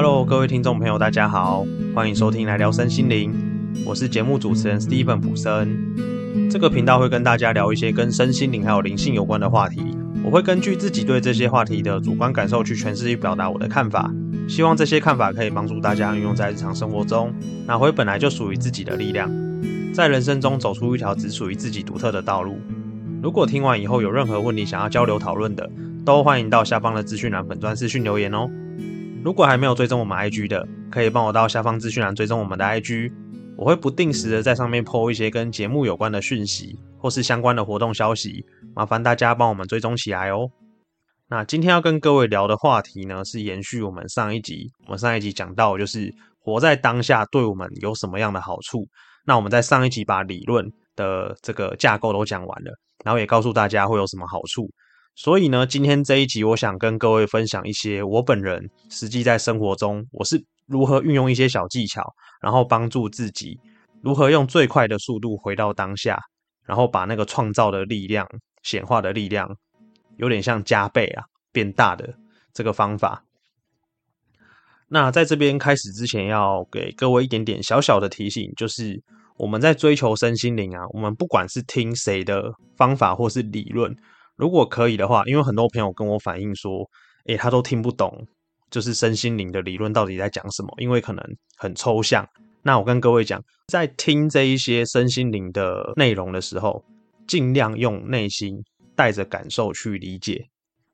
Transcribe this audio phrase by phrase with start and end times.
[0.00, 3.34] Hello，各位听众朋友，大家好，欢迎收听来聊身心灵，
[3.84, 5.76] 我是节目主持人 Steven 普森。
[6.48, 9.82] 这个频道会跟大家聊一些跟身心灵还有灵性有关的话题，
[10.22, 14.08] 我会根据自己对这些话题的主观感受去诠释与表达我的看法，
[14.48, 17.34] 希望这些看法可以帮助大家运用在日常生活中，
[17.66, 19.28] 拿回本来就属于自己的力量，
[19.92, 22.60] 在人生中走出一条只属于自己独特的道路。
[23.20, 25.68] 如果听完以后有任何问题想要交流讨论的，
[26.04, 28.48] 都欢迎到下方的资讯栏粉专私讯留言哦。
[29.24, 33.12] 如果还没有追踪我们 IG 的，可以帮我到下方资讯栏追踪我们的 IG，
[33.56, 40.48] 我会不定时的在上面 po 一些跟节目有关的讯息，或是相关的活动消息，麻烦大家帮我们追踪起来哦。
[41.28, 48.88] 那今天要跟各位聊的话题呢，是延续我们上一集，我们上一集讲到就是活在当下对我们有什么样的好处。
[49.26, 50.64] 那我们在上一集把理论
[50.96, 52.72] 的这个架构都讲完了，
[53.04, 54.70] 然后也告诉大家会有什么好处。
[55.18, 63.58] 所以呢，今天这一集，我想跟各位分享一些我本人实际在生活中我是如何运用一些小技巧，然后帮助自己
[64.00, 66.20] 如何用最快的速度回到当下，
[66.64, 68.28] 然后把那个创造的力量、
[68.62, 69.56] 显化的力量，
[70.18, 72.14] 有点像加倍啊变大的
[72.54, 73.24] 这个方法。
[74.86, 79.02] 那在这边开始之前，要给各位一点点小小的提醒，就是
[79.36, 83.92] 我们在追求身心灵啊，我们不管是听谁的方法或是理论。
[84.38, 86.88] 如果可以的话，因为很多朋友跟我反映说，
[87.26, 88.24] 诶，他都听不懂，
[88.70, 91.22] 就是身心灵的理论到底在讲什么，因为可能
[91.56, 92.26] 很抽象。
[92.62, 96.84] 那我跟各位讲，在听这一些身心灵的内容的时候，
[97.26, 98.56] 尽量用内心
[98.94, 100.46] 带着感受去理解，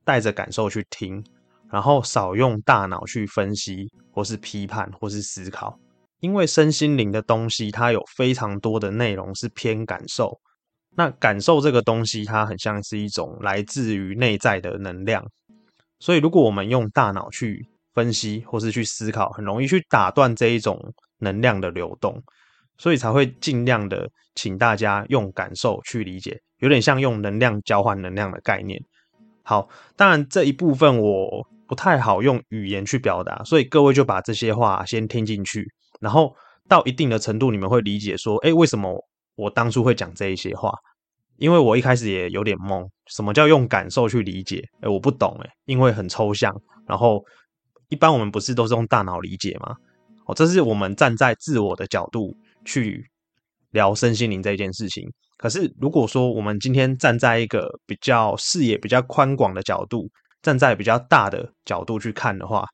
[0.05, 1.23] 带着感受去听，
[1.71, 5.79] 然后少用大脑去分析，或是批判，或是思考。
[6.21, 10.41] 因为身心灵的东西，它有非常多的内容是偏感受。
[10.97, 15.25] 那感受这个东西，它很像是一种来自于内在的能量，
[15.99, 20.81] 所以如果我们用大脑去分析或是去思考，很容易去打断这一种
[21.19, 22.23] 能量的流动，
[22.79, 28.81] 所以才会尽量的请大家用感受去理解，有点像用能量交换能量的概念。
[29.43, 35.69] 好，当然这一部分我不太好用语言去表达，所以各位就把这些话先听进去，
[36.01, 36.35] 然后
[36.69, 39.05] 到一定的程度，你们会理解说，哎，为什么？
[39.37, 40.73] 我当初会讲这一些话，
[41.37, 44.63] 因为我一开始也有点懵，什么叫用感受去理解？
[44.81, 46.55] 哎，我不懂哎，因为很抽象。
[46.87, 47.25] 然后
[47.89, 49.75] 一般我们不是都是用大脑理解吗？
[50.27, 53.05] 哦，这是我们站在自我的角度去
[53.71, 55.05] 聊身心灵这件事情。
[55.37, 60.09] 可是如果说我们今天站在一个比较视野比较宽广的角度，
[60.43, 62.65] 站在比较大的角度去看的话，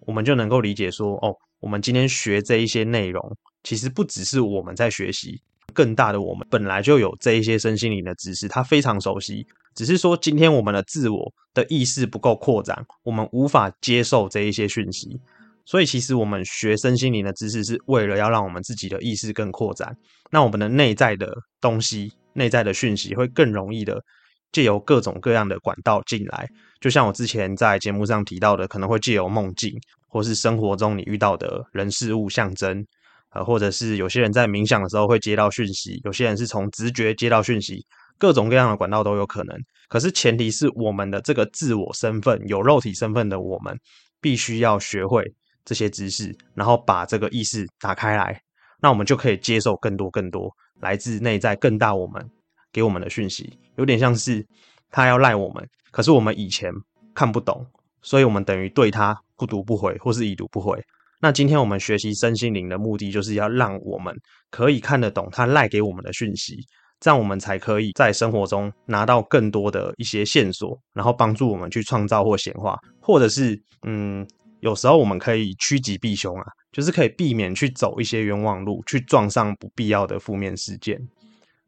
[0.00, 5.40] 我们就能够理解说，哦，我们今天学这一些内容，其实不只是我们在学习。
[5.70, 15.20] 更大的我们本来就有这一些身心灵的知识，他非常熟悉，只是说今天我们的自我的意识不够扩展，我们无法接受这一些讯息。
[15.66, 19.96] 所以其实我们学身心灵的知识，是为了要让我们自己的意识更扩展，
[20.30, 24.02] 那我们的内在的东西、内在的讯息会更容易的
[24.50, 26.48] 借由各种各样的管道进来。
[26.80, 29.72] 就像我之前在节目上提到的，可能会借由梦境，
[30.08, 32.84] 或是生活中你遇到的人事物象征。
[33.30, 37.84] 呃，或者是有些人在冥想的时候会接到讯息，有些人是从直觉接到讯息，
[38.18, 39.56] 各种各样的管道都有可能。
[39.88, 43.78] 可是前提是我们的这个自我身份，有肉体身份的我们，
[44.20, 45.24] 必须要学会
[45.64, 48.40] 这些知识，然后把这个意识打开来，
[48.80, 52.28] 那我们就可以接受更多更多来自内在更大我们
[52.72, 53.58] 给我们的讯息。
[53.76, 54.44] 有点像是
[54.90, 56.72] 他要赖我们，可是我们以前
[57.14, 57.64] 看不懂，
[58.02, 60.80] 所以我们等于对他不读不回，或是已读不回。
[61.22, 64.14] 那今天我们学习身心灵的目的，就是要让我们
[64.50, 66.56] 可以看得懂他赖给我们的讯息，
[66.98, 73.54] 这样我们才可以在生活中拿到更多的一些线索，然后帮助我们去创造或显化，或者是
[73.86, 74.26] 嗯，
[74.60, 80.98] 有时候我们可以趋吉避凶啊，就是可以避免去走一些冤枉路，去撞上不必要的负面事件。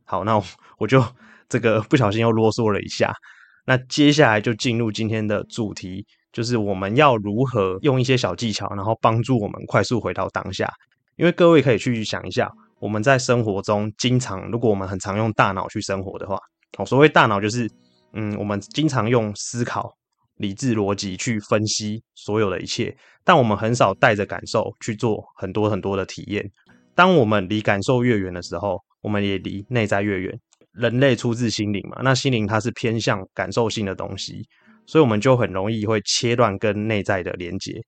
[0.04, 0.42] 好，那
[0.78, 1.04] 我就
[1.50, 3.12] 这个不小心又啰嗦了一下，
[3.66, 6.06] 那接下来就进入今天的主题。
[6.32, 10.72] 就是我们要如何用一些小技巧，然后帮助我们快速回到当下。
[11.16, 12.50] 因为各位可以去想一下，
[12.80, 16.38] 我们在生活中经常，如果我们很常用大脑去生活的话，
[16.78, 17.70] 哦，所谓大脑就是，
[18.14, 19.92] 嗯，我们经常用思考、
[20.38, 26.50] 理智、逻辑去分析所有的一切，但我们很少带着感受去做很多很多的体验。
[26.94, 30.40] 当我们离感受越远的时候，我们也离内在越远。
[30.72, 34.42] 人类出自心灵嘛，那心灵它是偏向感受性的东西。
[34.86, 37.80] 所以我们就很容易会切断跟内在的连接，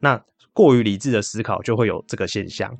[0.00, 0.20] 那
[0.52, 2.72] 过于理智的思考就会有这个现象。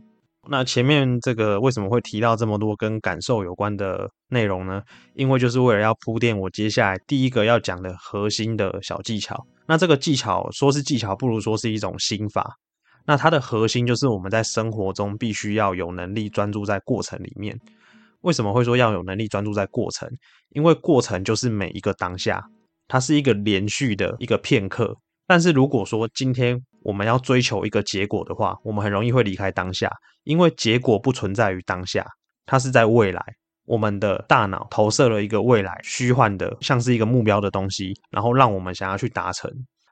[0.48, 4.80] 那前面这个为什么会提到这么多跟感受有关的内容呢？
[5.14, 9.44] 因为就是为了要铺垫我接下来第一个要讲的核心的小技巧。
[9.66, 12.54] 那这个技巧说是技巧，不如说是一种心法。
[13.04, 17.58] 那它的核心就是我们在生活中必须要有能力专注在过程里面。
[18.20, 20.08] 为什么会说要有能力专注在过程？
[20.50, 22.44] 因为过程就是每一个当下，
[22.88, 24.96] 它是一个连续的一个片刻。
[25.26, 29.90] 但是如果说今天我们要追求一个结果的话，我们很容易会离开当下，
[30.24, 32.06] 因为结果不存在于当下，
[32.44, 33.20] 它是在未来。
[33.64, 39.50] 我们的大脑投射了一个未来虚幻的，像是一个目标的东西，然后让我们想要去达成。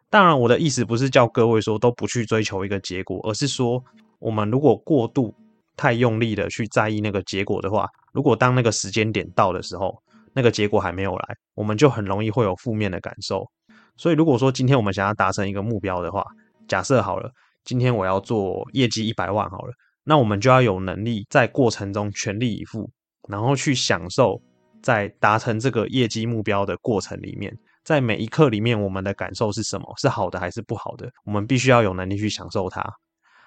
[0.08, 3.82] 当然，我的意思不是叫各位说都不去追求一个结果，而是说
[4.20, 5.35] 我们如果过度
[5.76, 10.00] 太用力的去在意那个结果的话，如果当那个时间点到的时候，
[10.35, 13.49] 那个结果还没有来，我们就很容易会有负面的感受。
[13.97, 16.25] 所以，如果说今天我们想要达成一个目标的话，
[16.67, 17.31] 假设好了，
[17.65, 19.73] 今天我要做业绩一百万好了，
[20.03, 22.91] 那我们就要有能力在过程中全力以赴，
[23.29, 24.43] 然后去享受
[24.83, 29.95] 在达成这个业绩目标的过程里面，在每一刻里面，我们的感受是什么？
[29.99, 31.09] 是好的还是不好的？
[31.25, 32.85] 我们必须要有能力去享受它。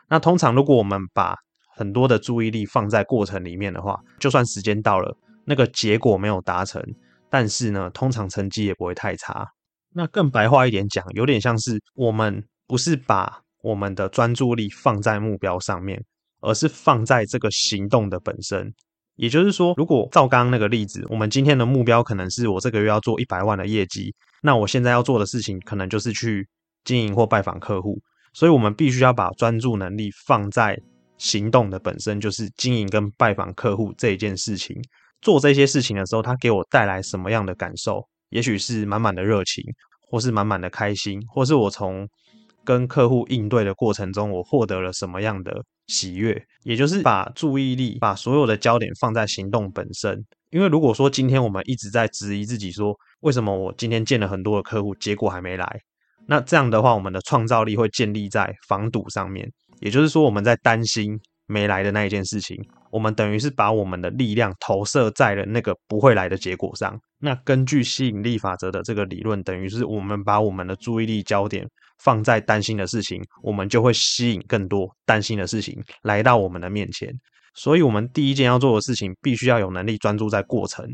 [0.08, 1.36] 那通常，如果我们把
[1.76, 5.16] 很多的注意力放在过程里面的话，就算时间到了，
[5.48, 6.84] 那个结果没有达成，
[7.30, 9.48] 但是呢，通常成绩也不会太差。
[9.96, 16.04] 那更白话一点讲，有点像是我们不是把我们的专注力放在目标上面，
[16.42, 18.72] 而是放在这个行动的本身。
[19.16, 26.48] 也就是说，如果照刚刚那个例子，我们今天的目标可能是我这个月要做一百万的业绩，那我现在要做的事情可能就是去
[26.84, 27.98] 经营或拜访客户。
[28.34, 30.80] 所以，我们必须要把专注能力放在
[31.18, 34.76] 行动的本身，就是经营跟拜访客户这一件事情。
[35.28, 38.02] 做这些事情的时候，它给我带来什么样的感受？
[38.30, 39.62] 也许是满满的热情，
[40.10, 42.08] 或是满满的开心，或是我从
[42.64, 46.42] 跟客户应对的过程中，我获得了什么样的喜悦？
[46.64, 50.18] 也就是把注意力、把所有的焦点放在行动本身。
[50.50, 55.82] 因为如果说今天我们一直在质疑自己，说为什么我今天见了很多的客户，结果还没来，
[56.26, 59.46] 那这样的话，我们的创造力会建立在防堵上面。
[59.82, 62.58] 也就是说，我们在担心没来的那一件事情。
[62.92, 66.98] 我们等于是把我们的力量投射在了那个不会来的结果上。
[67.20, 71.68] 那根据吸引力法则的这个理论，等于是我们把我们的注意力焦点
[72.00, 77.12] 放在担心的事情，我们就会吸引更多担心的事情来到我们的面前。
[77.56, 80.86] 所以，我们第一件要做的事情，必须要有能力专注在过程，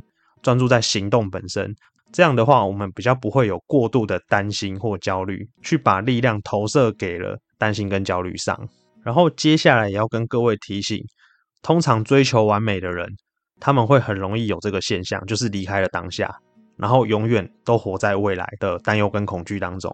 [0.42, 1.76] 专注在行动本身。
[2.14, 8.58] 这样的话，我们比较不会有过度的担心或焦虑，去把力量投射给了担心跟焦虑上。
[9.04, 11.04] 然后，接下来也要跟各位提醒。
[11.62, 13.08] 通常追求完美的人，
[13.60, 16.30] 他们会很容易有这个现象，就是离开了当下，
[16.78, 19.90] 然后永远都活在未来的担忧跟恐惧当中。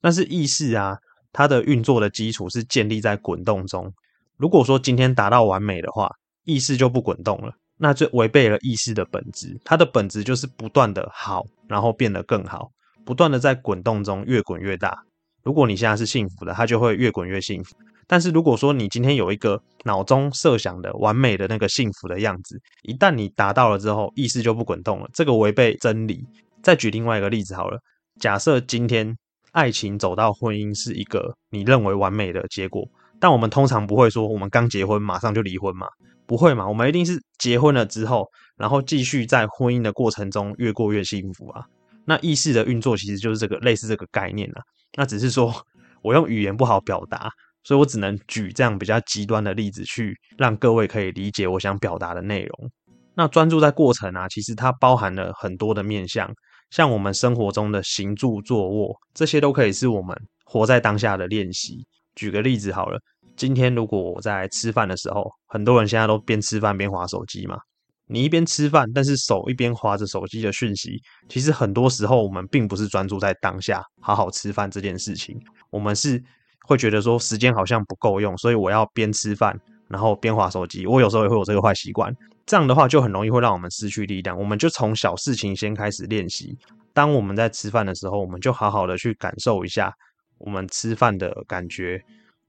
[0.00, 0.96] 但是意识啊，
[1.30, 3.92] 它的运作的基础是建立在滚动中。
[4.38, 6.10] 如果说今天达到完美的话，
[6.44, 9.60] 意识就不滚动了，那就违背了意识的本质。
[9.62, 12.70] 它的本质就是不断的好，然后变得更好，
[13.04, 15.02] 不断的在滚动中越滚越大。
[15.42, 17.76] 如果你现在是幸福的，它就会越滚越幸福。
[18.10, 26.26] 但是如果说你今天有一个脑中设想的完美的那个幸福的样子，一旦你达到了之后，意识就不滚动了，这个违背真理。
[26.60, 27.78] 再举另外一个例子好了，
[28.18, 29.16] 假设今天
[29.52, 32.84] 爱情走到婚姻是一个你认为完美的结果，
[33.20, 35.86] 但我们通常不会说我们刚结婚马上就离婚嘛，
[36.26, 36.66] 不会嘛？
[36.66, 41.62] 我们一定是结婚了之后，然后继续在婚姻的过程中越过越幸福啊。
[42.04, 44.62] 那意识的运作其实就是这个类似这个概念啊。
[44.96, 45.54] 那只是说
[46.02, 47.30] 我用语言不好表达。
[47.62, 52.70] 所以我只能举这样比较极端的例子，去让各位可以理解我想表达的内容。
[53.14, 56.32] 那专注在过程啊，其实它包含了很多的面向，
[56.70, 61.84] 像我们生活中的行住坐卧，这些都可以是我们活在当下的练习。
[62.14, 62.98] 举个例子好了，
[63.36, 67.58] 今天如果我在吃饭的时候，很多人现在都边吃饭边划手机嘛，
[68.06, 75.36] 你一边吃饭，但是手一边划着手机的讯息，其实很多时候我们并不是专注在当下好好吃饭这件事情，
[75.70, 76.22] 我们是。
[76.70, 79.58] 会觉得说时间好像不够用，所以我要边吃饭
[79.88, 80.86] 然后边划手机。
[80.86, 82.14] 我有时候也会有这个坏习惯，
[82.46, 84.38] 这样的话就很容易会让我们失去力量。
[84.38, 86.56] 我们就从小事情先开始练习。
[86.92, 89.92] 当我们在吃饭的时候，我们就好好的去感受一下
[90.38, 92.00] 我们吃饭的感觉。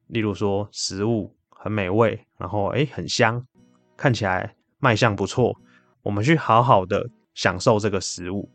[0.10, 3.44] 例如说食物很美味，然后诶很香，
[3.98, 5.52] 看起来卖相不错，
[6.04, 8.48] 我们去好好的享受这个食物。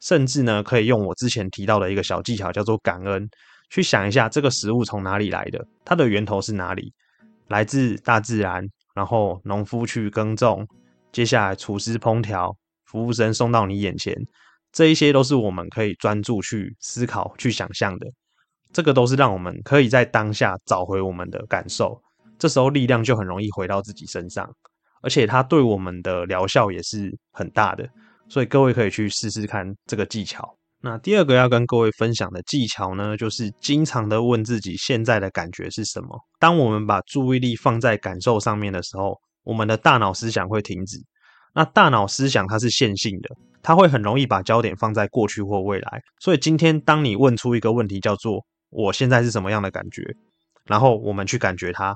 [0.00, 3.28] 甚至呢，可以用我之前提到的一个小技巧，叫做感恩。
[3.70, 5.66] 去想一下，这个食物从哪里来的？
[5.84, 6.92] 它的源头是哪里？
[7.48, 10.66] 来自大自然，然后农夫去耕种，
[11.10, 14.14] 接下来厨师烹调，服务生送到你眼前，
[14.72, 18.06] 这一些都是我们可以专注去思考、去想象的。
[18.72, 22.00] 这个都是让我们可以在当下找回我们的感受，
[22.38, 24.48] 这时候力量就很容易回到自己身上，
[25.02, 27.88] 而且它对我们的疗效也是很大的。
[28.28, 30.56] 所以各位可以去试试看这个技巧。
[30.82, 36.18] 那第二个要跟各位分享的技巧呢，就是经常的问自己现在的感觉是什么。
[36.38, 40.98] 当我们把注意力放在感受上面的时候，我们的大脑思想会停止。
[41.52, 43.28] 那大脑思想它是线性的，
[43.62, 46.00] 它会很容易把焦点放在过去或未来。
[46.18, 50.02] 所以今天当你问出一个问题，叫做“我现在是什么样的感觉”，
[50.64, 51.94] 然后我们去感觉它，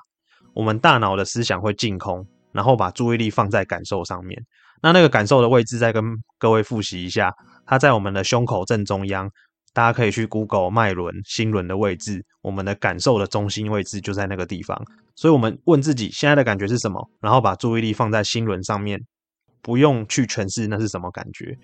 [0.53, 4.39] 我们大脑的思想会净空，然后把注意力放在感受上面。
[4.83, 6.05] 那那个感受的位置，再跟
[6.39, 7.33] 各位复习一下。
[7.67, 9.31] 它在我们的胸口正中央，
[9.73, 14.81] 大家可以去 Google 脉轮、心轮的位置，我们的感受的中心位置就在那个地方。
[15.17, 19.01] 所以，我们问自己现在的感觉是什么，然后把注意力放在心轮上面，
[19.63, 21.57] 不用去诠释那是什么感觉，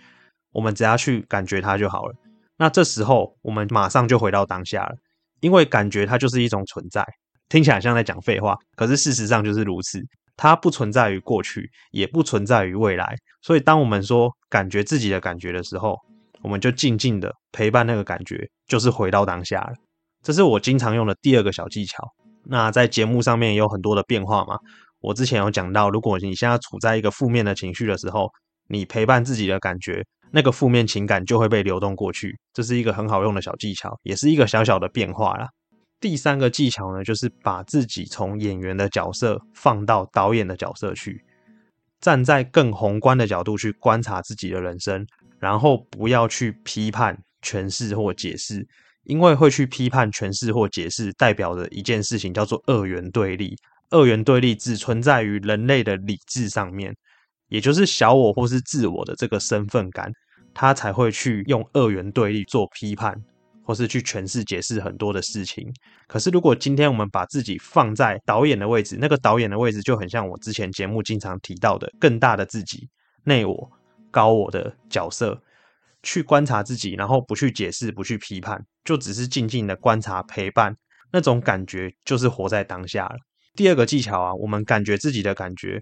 [0.53, 2.15] 我们只要去感觉它就好了。
[2.57, 4.95] 那这时候，我们马上就回到当下了，
[5.41, 7.05] 因为感觉它就是一种存在。
[7.49, 10.01] 听起来像在讲废话，可是事实上就是如此。
[10.43, 13.15] 它不存在于过去，也不存在于未来。
[13.43, 15.99] 所以，当我们说感觉自己的感觉的时候，
[16.41, 19.75] 我们就静静的陪伴那个感觉，就是回到当下了。
[20.23, 22.03] 这是我经常用的第二个小技巧。
[22.45, 24.57] 那在节目上面也有很多的变化嘛？
[25.01, 28.31] 我之前有讲到，如果你现在处在一个负面的情绪的时候，
[28.67, 32.39] 你陪伴自己的感觉，那个负面情感就会被流动过去。
[32.55, 35.47] 这是一个很好用的小技巧，也是一个小小的变化啦。
[36.01, 41.23] 第三个技巧呢，就是把自己从演员的角色放到导演的角色去，
[42.01, 45.07] 站在更宏观的角度去观察自己的人生，
[45.39, 48.67] 然后不要去批判、诠释或解释，
[49.05, 53.55] 因为会去批判、诠释或解释，代表着一件事情叫做二元对立。
[53.91, 56.95] 二元对立只存在于人类的理智上面，
[57.49, 60.11] 也就是小我或是自我的这个身份感，
[60.55, 63.21] 他才会去用二元对立做批判。
[63.71, 65.73] 或是去诠释、解释很多的事情。
[66.09, 72.89] 可是，如果今天我们把自己放在导演的位置，那个导演的位置就很像我之前节目经常提到的更大的自己、
[73.23, 73.71] 内我、
[74.11, 75.41] 高我的角色，
[76.03, 80.75] 去观察自己，然后不去解释、不去批判，就只是静静的观察、陪伴，
[81.13, 83.15] 那种感觉就是活在当下了。
[83.55, 85.81] 第二个技巧啊，我们感觉自己的感觉，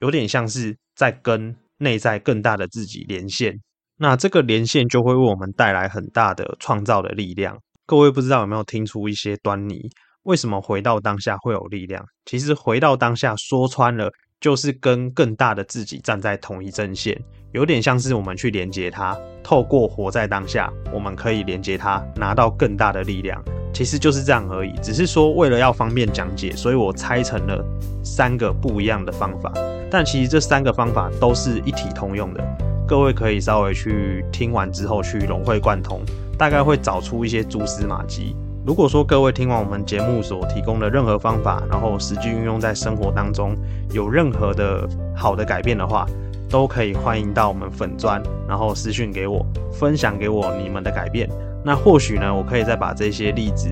[0.00, 3.58] 有点像是在跟内在更大的自己连线。
[4.02, 7.54] 那这个连线就会为我们带来很大的创造的力量。
[7.84, 9.78] 各位不知道有没有听出一些端倪？
[10.22, 12.02] 为什么回到当下会有力量？
[12.24, 17.14] 其实回到当下说穿了，就是跟更大的自己站在同一阵线，
[17.52, 19.14] 有点像是我们去连接它。
[19.42, 23.38] 透过活在当下，我们可以连接它，拿到更大的力量。
[23.74, 24.72] 其实就是这样而已。
[24.82, 27.62] 只是说为了要方便讲解，所以我拆成了
[28.02, 29.52] 三个不一样的方法。
[29.90, 32.69] 但其实这三个方法都是一体通用的。
[32.90, 36.00] 各位可以稍微去听完之后去融会贯通，
[36.36, 38.34] 大概会找出一些蛛丝马迹。
[38.66, 43.54] 如果说各位听完我们节目所提供的任何方法，然后实际运用在生活当中，
[43.92, 46.04] 有任何的好的改变的话，
[46.48, 51.30] 都可以欢迎到我们粉砖，然后私讯给我，分享给我你们的改变。
[51.64, 53.68] 那或许呢，我可以再把这些例子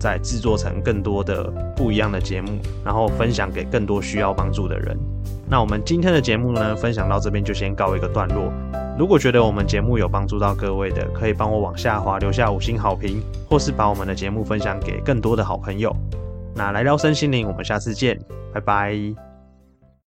[0.00, 1.44] 再制作成更多的
[1.76, 4.98] 不一样的节目，然后分享给更多需要帮助的人。
[5.48, 8.52] 那我们今天的节目呢，分享到这边就先告一个段落。
[8.98, 15.94] 如果觉得我们节目有帮助到各位的，可以帮我往下滑留下五星好评，或是把我们的节目分享给更多的好朋友。
[16.54, 18.18] 那来聊身心灵，我们下次见，
[18.52, 19.29] 拜拜。